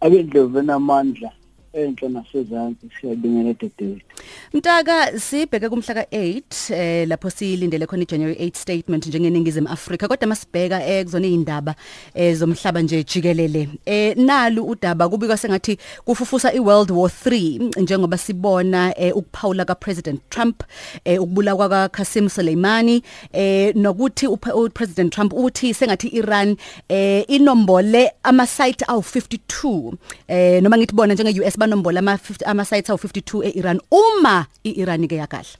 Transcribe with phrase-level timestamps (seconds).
[0.00, 1.30] abendlovu enamandla.
[1.72, 4.10] Enhle nasezantsi siyabingelela dedewethu
[4.52, 10.86] Mtaka sibheke kumhla ka8 eh lapho silindele khona iJanuary 8 statement njengeningizimu Afrika kodwa masibheka
[10.86, 11.74] ekuzona izindaba
[12.14, 13.68] ezomhlaba nje jikelele.
[13.86, 20.62] Eh nalu udaba kubikwa sengathi kufufusa iWorld War 3 njengoba sibona eh, ukuphawula kaPresident Trump
[21.04, 23.02] eh, ukubulawa kaQasim Soleimani
[23.32, 26.56] eh nokuthi uPresident Trump uthi sengathi Iran
[26.88, 29.92] eh inombole ama site awu 52
[30.28, 34.46] eh noma ngithi bona njenge US banombola ama 50 ama sites awu 52 eIran uma
[34.64, 35.56] iIran ke yakahla.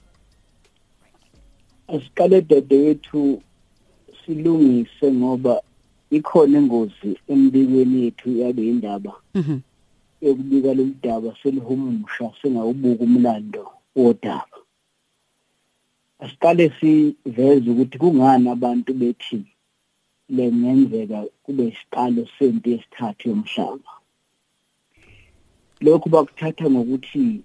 [1.87, 3.41] Asiqale dedewethu
[4.25, 5.61] silungise ngoba
[6.11, 9.59] ikhona ingozi embikweni yethu yabe indaba mhm.
[10.21, 14.57] Yokubika lomdaba selihumusha singawubuka umlando wodaba.
[16.19, 19.41] Asiqale siveze ukuthi kungani abantu bethi
[20.29, 23.91] lengenzeka kube isiqalo sempi yesithathu yomhlaba.
[25.81, 27.41] Lokhu bakuthatha ngokuthi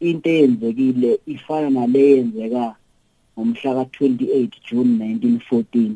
[0.00, 2.76] into eyenzekile ifana nale yenzeka
[3.34, 5.92] ngomhla ka28 June 1914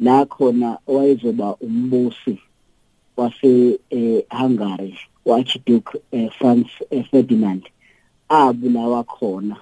[0.00, 2.38] la khona owayezoba umbusi
[3.16, 4.94] wase eh, Hungary
[5.26, 7.62] Archduke eh, Franz eh, Ferdinand
[8.28, 9.56] abulawa khona.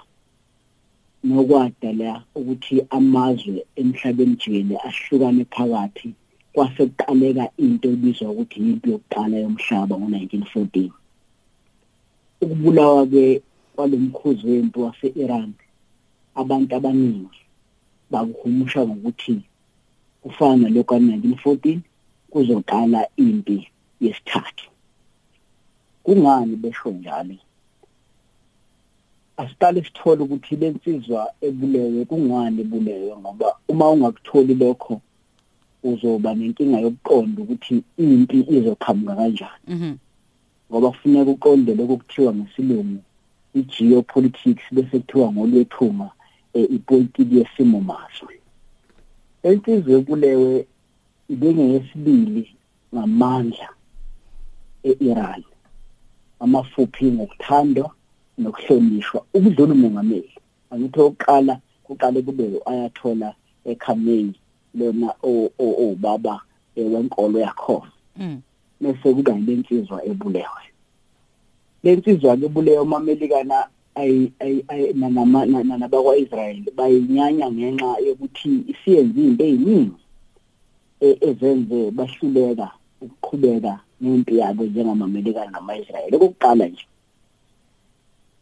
[1.23, 6.13] Nokwadala ukuthi amazwe emhlabeni jikelele ahlukane phakathi
[6.53, 10.96] kwase kuqaleka into ebizwa ukuthi impi yokuqala yomhlaba ngo1914
[12.41, 13.41] ukubulawa ke
[13.75, 15.53] kwalomkhuzi wempi wase-Iran
[16.35, 17.39] abantu abaningi
[18.11, 19.41] bakuhumusha ngokuthi
[20.21, 21.79] kufana lokho ka1914
[22.31, 23.67] kuzoqala impi
[24.01, 24.69] yesithathu.
[26.03, 27.35] Kungani besho njalo?
[29.37, 35.01] Asiqale sithole ukuthi lensizwa ebulewe kungani ebulewe ngoba uma ungakutholi lokho
[35.83, 39.65] uzoba nenkinga yokuqonda ukuthi impi izoqhamuka kanjani.
[39.67, 39.93] Mhm.
[40.71, 42.99] Ngoba kufuneka uqonde lokho kuthiwa ngesilungu
[43.55, 46.09] i-geopolitics bese kuthiwa ngolwethuma
[46.53, 48.33] eh, ipolitiki yesimo mazwe.
[49.43, 50.67] Insizwe yobulewe
[51.29, 52.55] ibengeyesibili
[52.95, 53.69] ngamandla
[54.83, 55.43] e-Iran
[56.39, 57.91] amafuphi ngokuthandwa
[58.37, 59.19] nokuhlonishwa.
[59.33, 60.33] Ukudlula umongameli
[60.71, 63.33] angithi oqala kuqale kube ayathola
[63.65, 64.33] eKhamenei
[64.75, 66.41] lona obaba
[66.75, 67.91] wenkolo yakhona.
[68.17, 68.41] Mhm
[68.81, 70.63] bese kuba lensizwa ebulewe
[71.83, 73.57] lensizwa ebulewe umamelikana
[73.95, 74.29] ay
[75.81, 79.97] nabakwa-Israel bayinyanya ngenxa yokuthi isiyenze izinto eziningi
[81.29, 82.67] ezenze bahluleka
[83.01, 86.85] ukuqhubeka nempi yabo njengamamelikana nama-Israel okokuqala nje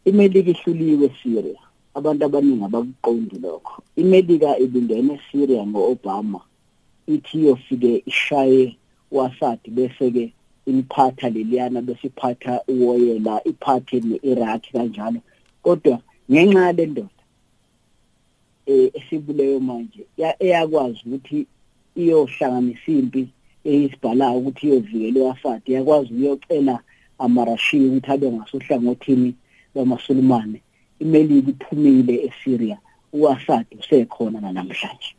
[0.08, 1.60] imelika ihluliwe Syria
[1.98, 3.82] abantu abaningi abakuqondi lokho.
[4.02, 6.40] imelika ibingene eSyria ngo-Obama
[7.14, 8.76] ithi yofike ishaye
[9.10, 10.32] waSad bese ke
[10.66, 15.20] iliphatha leliyana bese iphatha uwoyela iphathe neIraq kanjalo.
[15.62, 16.00] Kodwa
[16.30, 17.22] ngenxa yale ndoda
[18.66, 20.06] eh esibuleyo manje
[20.38, 21.46] eyakwazi ukuthi
[21.96, 23.22] iyohlanganisa impi
[23.64, 26.76] eyisibhalayo ukuthi iyovikela uAsad yakwazi ukuyocela
[27.18, 29.34] amarashiya ukuthi abe ngasohlangothini
[29.74, 30.60] lwamasulumane.
[30.98, 32.78] Imelika iphumile eSyria
[33.12, 35.14] uAsad usekhona namhlanje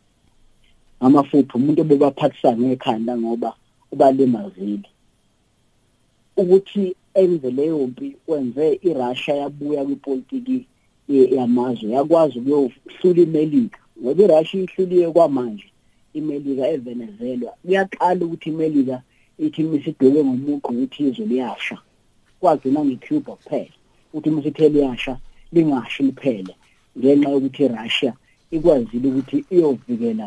[0.99, 3.53] amafutha umuntu obebaphathisana ngekhanda ngoba
[3.97, 4.89] ubalimazile
[6.37, 10.57] ukuthi enze leyo mpi wenze iRussia yabuya kwipolitiki
[11.37, 13.79] yamazwe yakwazi ukuyohlula imelika.
[14.01, 15.67] Ngoba iRussia ihluliwe kwamanje
[16.13, 19.01] imelika eVenezuela kuyaqala ukuthi imelika
[19.45, 21.77] ithi misidweke ngomuqo ukuthi izwe liyasha.
[22.39, 23.75] Kwagcina ngeCuba kuphela
[24.13, 25.13] ukuthi misithele yasha
[25.53, 26.53] lingashi liphele
[26.97, 28.13] ngenxa yokuthi iRussia
[28.55, 30.25] ikwazile ukuthi iyovikela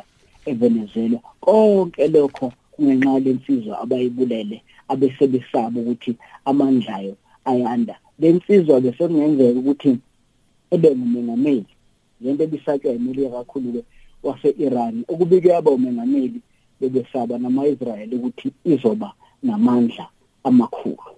[0.50, 7.15] eVenezuela konke lokho kungenxa lensizwa abayibulele abesebesaba ukuthi amandlayo
[7.45, 7.95] ayanda.
[8.19, 9.99] Lensizwa besekungenzeka ukuthi
[10.71, 11.73] ebe ngumengameli.
[12.21, 13.83] Lento ebisatshwa emelika kakhulu ke
[14.23, 16.41] wase-Iran okubike yaba umengameli
[16.81, 19.12] bebesaba nama-Israel ukuthi izoba
[19.43, 20.09] namandla
[20.45, 21.17] amakhulu.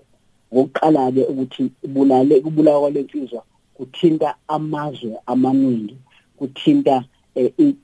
[0.55, 3.43] Ngokuqala ke ukuthi ibulale kubulawa kwalensizwa
[3.75, 5.97] kuthinta amazwe amaningi
[6.39, 7.05] kuthinta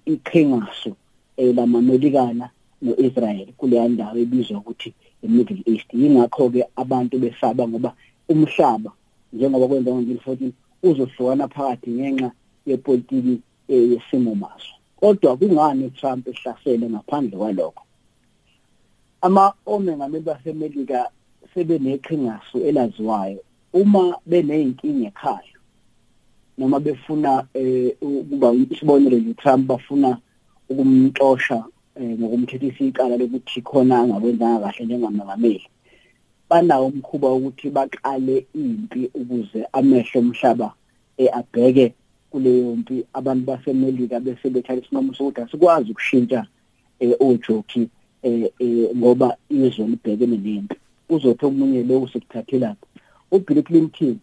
[0.06, 0.92] iqhingaso
[1.38, 2.50] lamamelikana
[2.82, 5.88] noIsrael kuleya ndawo ebizwa ukuthi iMiddle East.
[5.94, 7.94] Yingakho ke abantu besaba ngoba
[8.28, 8.92] umhlaba
[9.32, 10.50] njengoba kwenza ngo-1914
[10.82, 12.30] uzohlukana phakathi ngenxa
[12.66, 17.82] yepolitiki yesimo mazwe kodwa kungani uTrump ehlasele ngaphandle kwalokho?
[19.20, 21.10] Ama omengameli basemelika
[21.54, 23.40] sebeneqhingasu elaziwayo.
[23.72, 25.58] Uma beneyinkinga ekhaya
[26.58, 27.46] noma befuna
[28.00, 30.18] ukuba isibonelo nje Trump bafuna
[30.68, 31.64] ukumxosha
[32.00, 35.66] ngokumthethisa icala lokuthi khona angakwenzanga kahle njengamengameli
[36.50, 40.72] banawo umkhuba ukuthi baqale impi ukuze amehlo omhlaba
[41.32, 41.94] abheke
[42.30, 43.04] kuleyo mpi.
[43.12, 46.46] Abantu basemelika bese bethatha isinqumo sokuthi asikwazi ukushintsha
[47.20, 47.88] ojoki
[48.96, 50.76] ngoba izwe libhekene nempi.
[51.08, 52.76] Uzothi omunye lo usekuthathela
[53.30, 54.18] uBill Clinton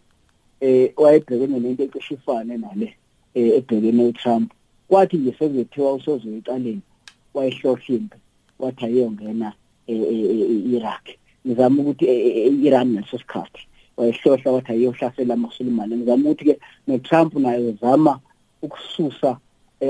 [0.62, 2.18] eh wayebhekene nento ecishe
[2.58, 2.96] nale
[3.36, 4.52] ebhekene uTrump.
[4.88, 6.95] Kwathi nje sekuthiwa usozoyiqaleni wayehlohla
[7.44, 8.18] impi
[8.60, 9.54] wathi ayongena
[9.88, 11.06] e-Iraq
[11.46, 13.68] ngizama ukuthi e-Iran ngaleso sikhathi.
[13.98, 18.20] Wayehlohla wathi ayohlasela amaSulumane ngizama ukuthi ke noTrump naye uzama
[18.62, 19.38] ukususa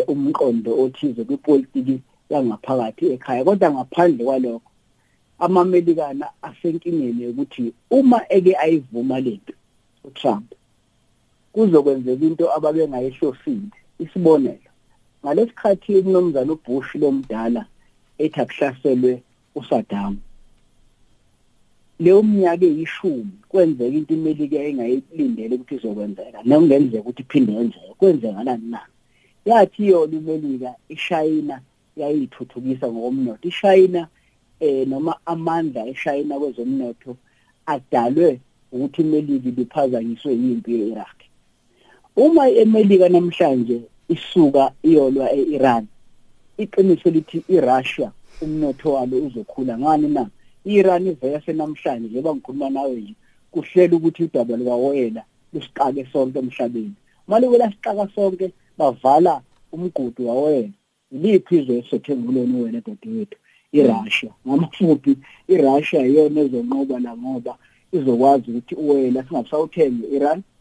[0.07, 3.43] umqondo othize kwipolitiki yangaphakathi ekhaya.
[3.43, 4.71] Kodwa ngaphandle kwalokho
[5.39, 9.53] amamelikana asenkingeni ukuthi uma eke ayivuma lento
[10.03, 10.53] uTrump
[11.53, 13.71] kuzokwenzeka into ababengayihlosile.
[13.99, 14.69] Isibonelo
[15.25, 17.65] ngalesikhathi umnomzana uBush lomdala
[18.23, 19.13] ethi akuhlaselwe
[19.59, 20.13] uSaddam
[21.99, 28.81] leyo minyaka eyishumi kwenzeka into imelika engayilindele ukuthi izokwenzeka nekungenzeka ukuthi iphinde yenzeke kwenzekalani na?
[29.45, 31.55] Yathi yona imelika ishayina
[31.97, 33.47] yayithuthukisa ngokomnotho.
[33.47, 34.07] Ishayina
[34.59, 37.17] eh noma amandla eshayina kwezomnotho
[37.65, 38.39] adalwe
[38.71, 41.17] ukuthi imelika ibiphazanyiswe yimpi ye-Iraq
[42.15, 45.87] uma imelika namhlanje isuka iyolwa e-Iran.
[46.57, 48.11] Iqiniso lithi iRussia
[48.41, 50.29] umnotho walo uzokhula ngani na?
[50.65, 53.13] iIran ivese namhlanje njengoba ngikhuluma nawe nje
[53.51, 55.23] kuhlela ukuthi udaba lukawoyela
[55.53, 56.95] lusiqake sonke emhlabeni.
[57.27, 59.41] Manje kwelasiqaka sonke bavala
[59.73, 60.75] umgudu wawoyela
[61.11, 63.37] iliphi izwe esothengulweni wena dadewethu?
[63.77, 64.31] iRussia.
[64.47, 65.17] Ngamafuphi
[65.53, 67.53] iRussia iyona ezonqoba la ngoba
[67.91, 70.54] izokwazi ukuthi uwela singasawuthenga iIran hmm.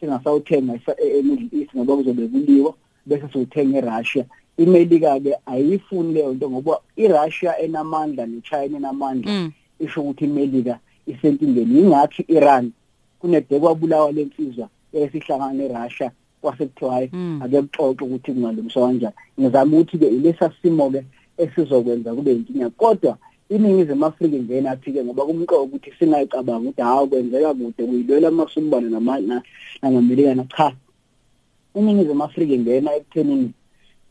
[0.00, 2.74] Singasawuthenga eMiddle East ngoba kuzobe kuliwa
[3.06, 4.24] bese sothenga eRussia.
[4.56, 9.32] Imelika ke ayifuni leyo nto ngoba iRussia enamandla neChina enamandla.
[9.32, 9.52] Mm.
[9.80, 12.72] isho ukuthi imelika isenkingeni ingakho iIran
[13.18, 16.10] kunede kwabulawa lensizwa esihlangana neRussia
[16.40, 17.42] kwasekuthiwa hayi mm.
[17.42, 19.14] ake kuxoxe ukuthi kungalungiswa kanjani.
[19.40, 21.04] Ngizama ukuthi ke ilesa simo ke
[21.38, 23.18] esizokwenza kube inkinga kodwa
[23.48, 28.88] iningizimu Afrika ingena athi ke ngoba kumqoka ukuthi singayicabanga ukuthi hawo kwenzeka kude kuyilwela amasumbane
[28.90, 29.42] nama
[29.82, 30.72] namamelika cha.
[31.74, 33.52] iningizimu Afrika ingena ekuthenini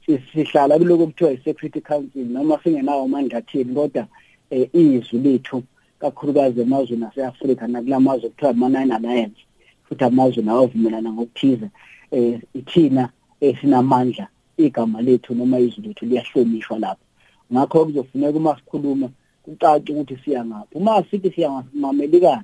[0.06, 4.08] sihlala kuloko kuthiwa i-security council noma singenawo amandla athini kodwa
[4.50, 5.64] eh, izwi lethu
[6.00, 9.42] kakhulukazi emazweni ase-Afrika nakulamazwe kuthiwa ama-nine alliance
[9.84, 11.70] futhi amazwe nawo avumelana ngokuthize
[12.12, 13.10] eh ithina
[13.42, 14.28] esinamandla
[14.58, 17.06] igama lethu noma izwi lethu liyahlonishwa lapho.
[17.54, 19.10] Ngakho kuzofuneka uma sikhuluma
[19.46, 22.44] kucace ukuthi siya ngaphi uma sithi siya ngamamelikana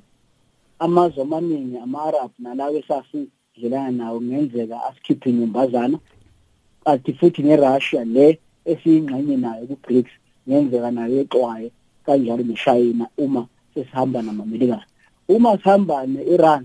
[0.80, 5.98] amazwe amaningi ama-arab nalawo esasidlelana nawo kungenzeka asikhiphe inyumbazana
[6.84, 10.12] kanti futhi neRussia le esiyingxenye nayo ku-BRICS
[10.48, 11.68] ngenzeka nayo exwaye
[12.06, 13.42] kanjalo neShayina uma
[13.74, 14.86] sesihamba namamelikana
[15.28, 16.64] uma sihamba neIran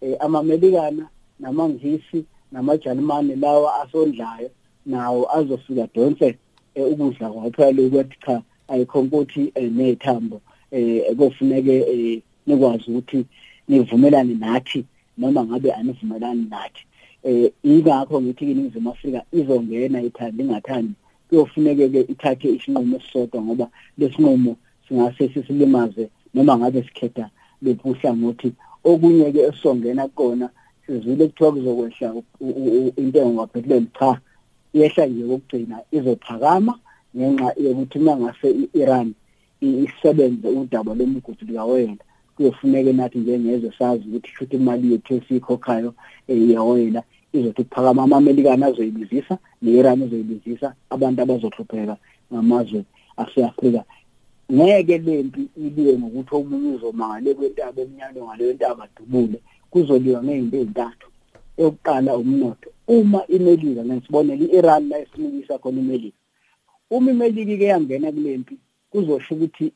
[0.00, 1.04] eh, amamelikana
[1.40, 4.50] namangisi namajalimane lawa asondlayo
[4.86, 6.38] nawo azofika donse
[6.74, 10.40] eh, ukudla kwaphela ukuthi cha ayikho ukuthi eh, nethambo
[10.70, 13.26] eh kofuneke eh, nikwazi ukuthi
[13.68, 14.84] nivumelane nathi
[15.18, 16.86] noma ngabe anivumelani nathi.
[17.22, 20.94] Eh ingakho ngithi iningizimu Afrika izongena ithandi ingathandi
[21.28, 23.68] kuyofuneke ke ithathe isinqumo esisodwa ngoba
[23.98, 24.56] lesinqumo
[24.88, 27.30] singase sisilimaze noma ngabe sikhetha
[27.62, 28.52] lephuhla ngothi
[28.84, 30.50] okunye ke esongena kona
[30.86, 32.14] sizile kuthiwa kuzokwehla
[32.96, 34.20] intengo ngaphethelweni cha
[34.74, 36.78] yehla nje kokugcina izophakama.
[37.16, 39.14] Ngenxa yokuthi mangase iIran
[39.60, 42.04] isebenze udaba lomgudu likawoyela
[42.36, 45.94] kuyofuneka nathi njengezwe sazi ukuthi futhi imali yethu esikhokhayo
[46.28, 47.02] eyawoyela
[47.32, 51.96] izothi ukuphakama amamelikana azoyibizisa ne-Iran izoyibizisa abantu abazohlupheka
[52.32, 52.80] ngamazwe
[53.22, 53.82] ase-Afrika.
[54.52, 59.38] Ngeke lempi iliwe ngokuthi omunye uzomangale kwentaba emnyano ngaleyo ntaba adubule
[59.70, 61.06] kuzoliwa ngey'nto ey'ntathu.
[61.58, 62.68] Eyokuqala umnotho.
[62.88, 66.23] Uma imelika ngesibonelo i-Iran la esimukisa khona imelika
[66.90, 68.58] uma imelika-ke yangena kulempi
[68.90, 69.72] kuzosho ukuthi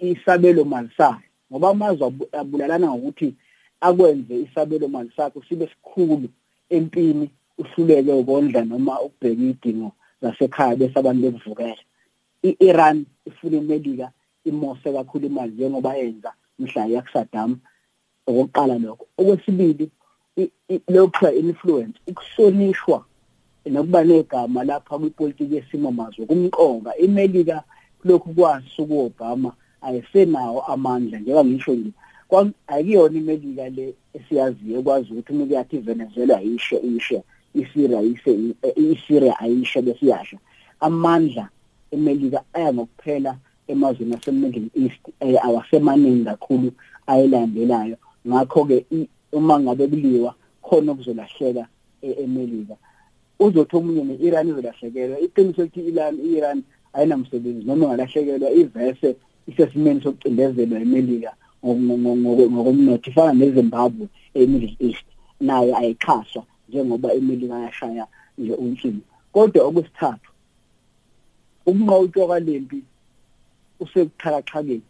[0.00, 3.34] isabelo mali sayo ngoba amazwe abulalana ngokuthi
[3.80, 6.28] akwenze isabelo mali sakho sibe sikhulu
[6.70, 9.92] empini uhluleke ukondla noma ukubheka idingo
[10.22, 11.82] zasekhaya bese abantu bekuvukela.
[12.44, 14.12] iIran ifuna imelika
[14.44, 17.58] imose kakhulu imali njengoba yenza mhla yakusadam.
[18.26, 19.06] Okokuqala lokho.
[19.18, 19.90] Okwesibili
[20.88, 23.04] lokho influence ukuhlonishwa
[23.66, 26.96] nokuba negama lapha kwipolitiki yesimo mazwe kumqonga.
[26.96, 27.62] Imelika
[28.04, 29.52] lokhu kwasi kuObama
[29.82, 31.90] ayisenawo amandla njengoba ngisho nje
[32.66, 37.22] akuyona imelika le esiyaziyo ekwazi ukuthi uma kuyathi iVenezuela ayishe ishe
[37.54, 40.38] iSyria ise iSyria ayishe besiyasha
[40.80, 41.48] amandla
[41.90, 43.36] emelika aya ngokuphela
[43.68, 45.02] emazweni ase-Middle East
[45.42, 46.72] awasemaningi kakhulu
[47.06, 47.96] ayilandelayo.
[48.28, 48.86] Ngakho ke
[49.32, 51.66] uma ngabe kuliwa khona okuzolahleka
[52.02, 52.76] eMelika
[53.44, 55.16] uzothi omunye ne-Iran izolahlekelwa.
[55.26, 56.58] Iqiniso ukuthi i-Iran i-Iran
[56.96, 59.08] ayinamsebenzi noma ngalahlekelwa ivese
[59.50, 61.32] isesimeni sokucindezelwa eMelika
[61.64, 64.06] ngokomnotho ifana neZimbabwe
[64.40, 65.06] eMiddle East
[65.40, 68.06] nayo ayixhaswa njengoba eMelika yashaya
[68.38, 70.30] nje untsimi kodwa okwesithathu
[71.66, 72.78] umnqawutsho kwalempi
[73.82, 74.88] usekuxhakaxhakeni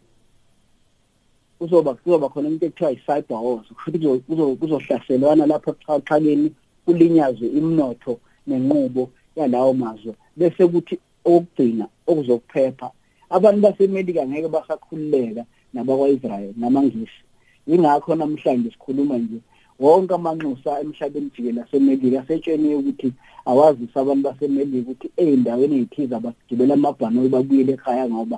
[1.59, 6.47] uzoba kuzoba khona into ekuthiwa i-cyber wars kusho ukuthi kuzohlaselwana lapha ebuxhakaxhakeni
[6.85, 8.13] kulinyazwe imnotho
[8.51, 9.03] nenqubo
[9.37, 12.87] yalawo mazwe bese kuthi okugcina okuzokuphepha
[13.35, 15.43] abantu basemelika ngeke basakhululeka
[15.73, 17.21] nabakwa-Israel namangisi.
[17.67, 19.39] Ingakho namhlanje sikhuluma nje
[19.79, 23.13] wonke amanxusa emhlabeni jikelele asemelika asetsheniwe ukuthi
[23.45, 28.37] awazise abantu basemelika ukuthi ey'ndaweni ey'thize abagibela amabhanoyi babuyele ekhaya ngoba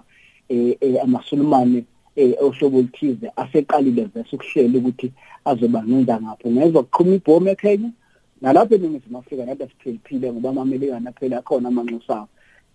[0.49, 1.79] um amasulumane
[2.17, 5.07] um ohlobo oluthize aseqalile vese ukuhlela ukuthi
[5.45, 7.89] azoba ngenza ngapho ngezwa kuqhuma ibhomu eKenya
[8.43, 12.27] nalapha eningizimu afrika nathi asiphephile ngoba amamelikana phela akhona amanxusawo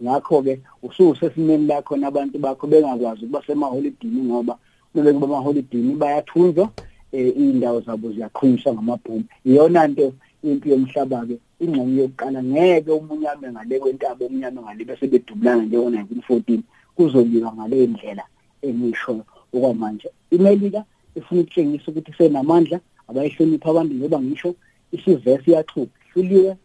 [0.02, 4.58] ngakho-ke ususesimeni la khona abantu bakho bengakwazi ukuba semaholidini ngoba
[4.94, 6.64] uma kuba amaholidini bayathunjwa
[7.12, 9.24] um iy'ndawo zabo ziyaqhunyiswa ngamabhomu.
[9.44, 12.42] Iyona nto impi yomhlaba-ke ingxenye yokuqala.
[12.42, 16.62] Ngeke umunyame ngale kwentaba umunyame ngale bese bedubulana njengo-nineteen fourteen.
[16.96, 18.24] Kuzoliwa ngaleyo ndlela
[18.62, 20.08] engisho okwamanje.
[20.30, 20.84] Imelika
[21.14, 24.54] ifuna ukutshengisa ukuthi isenamandla abayihlonipha abantu njengoba ngisho
[24.92, 26.56] isivesi iyaxhuba ihluliwe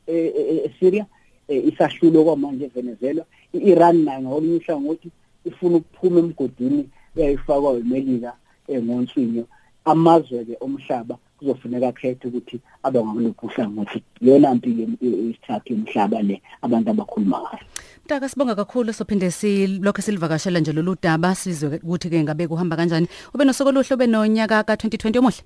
[0.68, 1.06] eSyria
[1.48, 3.24] isahlule kwamanje eVenezuela.
[3.54, 5.10] iIran nayo ngolunye uhlangothi
[5.46, 8.34] ifuna ukuphuma emgodini eyayifakwa eMelika
[8.70, 9.46] ngonswinyo.
[9.86, 14.04] Amazwe-ke omhlaba kuzofuneka akhethe ukuthi abe ngakuluphi uhlangothi.
[14.22, 17.66] Iyona mpi-ke isithathu yomhlaba le abantu abakhuluma ngayo.
[18.06, 18.94] Mtaka sibonga kakhulu.
[18.94, 21.36] Sophinde silokho silivakashela nje lolu daba.
[21.36, 23.08] Sizwe ukuthi ke ngabe kuhamba kanjani.
[23.34, 25.44] Ube nosoko luhle ube nonyaka ka2020 omuhle.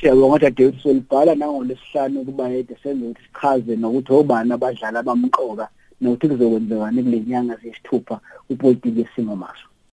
[0.00, 5.66] Siyabonga ukuthi David solibhala nangolesihlanu kuba yede senze ukuthi sichaze nokuthi obani abadlali abamqoka
[6.00, 8.16] nokuthi kuzokwenzekani kule nyanga zesithupha
[8.50, 9.67] upolitiki esimo maso.